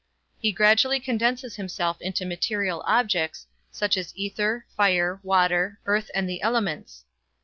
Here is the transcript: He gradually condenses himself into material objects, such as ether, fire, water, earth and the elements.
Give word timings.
He 0.39 0.51
gradually 0.51 0.99
condenses 0.99 1.57
himself 1.57 2.01
into 2.01 2.25
material 2.25 2.81
objects, 2.87 3.45
such 3.69 3.95
as 3.97 4.15
ether, 4.17 4.65
fire, 4.75 5.19
water, 5.21 5.79
earth 5.85 6.09
and 6.15 6.27
the 6.27 6.41
elements. 6.41 7.05